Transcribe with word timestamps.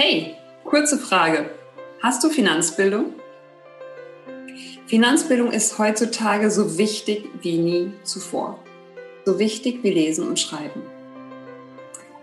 Hey, 0.00 0.36
kurze 0.64 0.96
Frage. 0.96 1.50
Hast 2.00 2.22
du 2.22 2.30
Finanzbildung? 2.30 3.14
Finanzbildung 4.86 5.50
ist 5.50 5.76
heutzutage 5.76 6.52
so 6.52 6.78
wichtig 6.78 7.28
wie 7.42 7.58
nie 7.58 7.92
zuvor. 8.04 8.60
So 9.24 9.40
wichtig 9.40 9.82
wie 9.82 9.90
Lesen 9.90 10.28
und 10.28 10.38
Schreiben. 10.38 10.82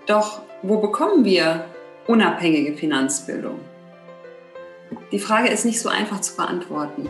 Doch 0.08 0.40
wo 0.62 0.78
bekommen 0.78 1.26
wir 1.26 1.66
unabhängige 2.08 2.78
Finanzbildung? 2.78 3.60
Die 5.12 5.20
Frage 5.20 5.50
ist 5.50 5.66
nicht 5.66 5.82
so 5.82 5.90
einfach 5.90 6.22
zu 6.22 6.38
beantworten. 6.38 7.10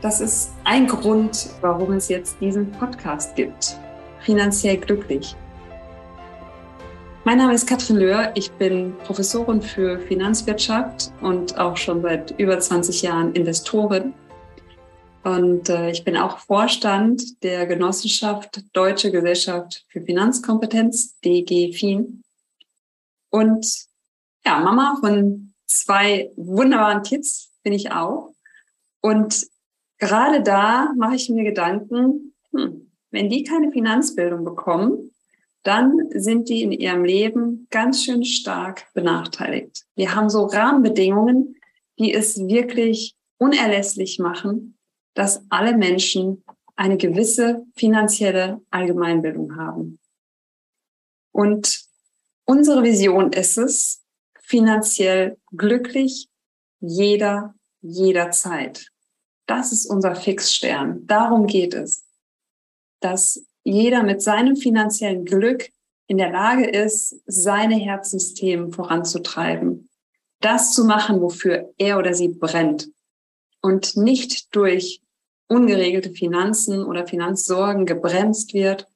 Das 0.00 0.22
ist 0.22 0.52
ein 0.64 0.86
Grund, 0.86 1.50
warum 1.60 1.92
es 1.92 2.08
jetzt 2.08 2.40
diesen 2.40 2.72
Podcast 2.72 3.36
gibt. 3.36 3.76
Finanziell 4.20 4.78
glücklich. 4.78 5.36
Mein 7.22 7.36
Name 7.36 7.52
ist 7.52 7.66
Katrin 7.66 7.96
Löhr. 7.96 8.32
Ich 8.34 8.50
bin 8.52 8.96
Professorin 9.04 9.60
für 9.60 10.00
Finanzwirtschaft 10.00 11.12
und 11.20 11.58
auch 11.58 11.76
schon 11.76 12.00
seit 12.00 12.30
über 12.40 12.58
20 12.58 13.02
Jahren 13.02 13.34
Investorin. 13.34 14.14
Und 15.22 15.68
äh, 15.68 15.90
ich 15.90 16.02
bin 16.02 16.16
auch 16.16 16.38
Vorstand 16.38 17.42
der 17.42 17.66
Genossenschaft 17.66 18.64
Deutsche 18.72 19.10
Gesellschaft 19.10 19.84
für 19.88 20.00
Finanzkompetenz, 20.00 21.20
DG 21.20 21.74
FIN. 21.74 22.22
Und 23.28 23.66
ja, 24.46 24.58
Mama 24.60 24.96
von 25.00 25.52
zwei 25.66 26.30
wunderbaren 26.36 27.02
Kids 27.02 27.52
bin 27.62 27.74
ich 27.74 27.92
auch. 27.92 28.32
Und 29.02 29.46
gerade 29.98 30.42
da 30.42 30.94
mache 30.96 31.16
ich 31.16 31.28
mir 31.28 31.44
Gedanken, 31.44 32.34
hm, 32.52 32.90
wenn 33.10 33.28
die 33.28 33.44
keine 33.44 33.70
Finanzbildung 33.72 34.42
bekommen, 34.42 34.99
dann 35.62 36.08
sind 36.14 36.48
die 36.48 36.62
in 36.62 36.72
ihrem 36.72 37.04
Leben 37.04 37.66
ganz 37.70 38.04
schön 38.04 38.24
stark 38.24 38.92
benachteiligt. 38.94 39.84
Wir 39.94 40.14
haben 40.14 40.30
so 40.30 40.46
Rahmenbedingungen, 40.46 41.56
die 41.98 42.14
es 42.14 42.38
wirklich 42.38 43.14
unerlässlich 43.38 44.18
machen, 44.18 44.78
dass 45.14 45.44
alle 45.50 45.76
Menschen 45.76 46.44
eine 46.76 46.96
gewisse 46.96 47.66
finanzielle 47.76 48.62
Allgemeinbildung 48.70 49.56
haben. 49.56 49.98
Und 51.32 51.84
unsere 52.46 52.82
Vision 52.82 53.32
ist 53.32 53.58
es, 53.58 54.02
finanziell 54.40 55.36
glücklich 55.52 56.28
jeder, 56.80 57.54
jederzeit. 57.82 58.90
Das 59.46 59.72
ist 59.72 59.86
unser 59.86 60.14
Fixstern. 60.14 61.06
Darum 61.06 61.46
geht 61.46 61.74
es, 61.74 62.06
dass 63.00 63.44
jeder 63.64 64.02
mit 64.02 64.22
seinem 64.22 64.56
finanziellen 64.56 65.24
Glück 65.24 65.70
in 66.06 66.18
der 66.18 66.30
Lage 66.30 66.68
ist, 66.68 67.20
seine 67.26 67.76
Herzensthemen 67.76 68.72
voranzutreiben, 68.72 69.88
das 70.40 70.72
zu 70.72 70.84
machen, 70.84 71.20
wofür 71.20 71.72
er 71.78 71.98
oder 71.98 72.14
sie 72.14 72.28
brennt 72.28 72.90
und 73.62 73.96
nicht 73.96 74.54
durch 74.54 75.00
ungeregelte 75.48 76.10
Finanzen 76.10 76.84
oder 76.84 77.06
Finanzsorgen 77.06 77.86
gebremst 77.86 78.54
wird 78.54 78.88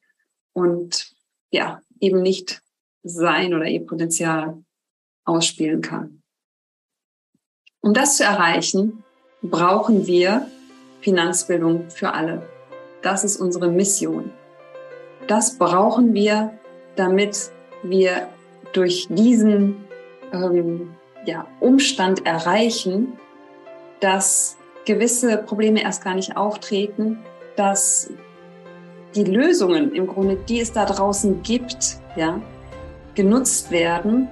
und 0.53 1.15
ja, 1.51 1.81
eben 2.01 2.23
nicht 2.23 2.63
sein 3.03 3.55
oder 3.55 3.67
ihr 3.67 3.85
Potenzial 3.85 4.65
ausspielen 5.25 5.83
kann. 5.83 6.23
Um 7.81 7.93
das 7.93 8.17
zu 8.17 8.25
erreichen, 8.25 9.05
brauchen 9.43 10.07
wir 10.07 10.49
Finanzbildung 11.01 11.91
für 11.91 12.13
alle. 12.13 12.49
Das 13.03 13.25
ist 13.25 13.37
unsere 13.37 13.71
Mission. 13.71 14.33
Das 15.27 15.59
brauchen 15.59 16.15
wir, 16.15 16.53
damit 16.97 17.51
wir 17.83 18.29
durch 18.73 19.07
diesen 19.09 19.85
ähm, 20.33 20.95
ja, 21.25 21.47
Umstand 21.61 22.27
erreichen, 22.27 23.15
dass 24.01 24.57
gewisse 24.85 25.39
Probleme 25.39 25.83
erst 25.83 26.05
gar 26.05 26.15
nicht 26.15 26.37
auftreten, 26.37 27.19
dass 27.57 28.11
die 29.15 29.25
Lösungen 29.25 29.95
im 29.95 30.07
Grunde, 30.07 30.37
die 30.37 30.61
es 30.61 30.73
da 30.73 30.85
draußen 30.85 31.43
gibt, 31.43 31.99
ja, 32.17 32.41
genutzt 33.15 33.71
werden, 33.71 34.29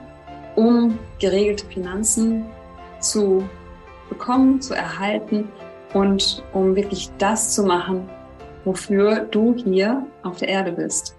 um 0.57 0.99
geregelte 1.21 1.65
Finanzen 1.67 2.45
zu 3.01 3.49
bekommen, 4.09 4.61
zu 4.61 4.75
erhalten 4.75 5.49
und 5.95 6.43
um 6.53 6.75
wirklich 6.77 7.11
das 7.19 7.55
zu 7.55 7.63
machen, 7.63 8.09
wofür 8.65 9.27
du 9.31 9.55
hier 9.55 10.07
auf 10.23 10.39
der 10.39 10.49
Erde 10.49 10.73
bist. 10.73 11.17